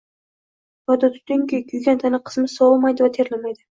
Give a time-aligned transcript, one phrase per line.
[0.93, 3.59] Yodda tutinki, kuygan tana qismi sovimaydi va terlamaydi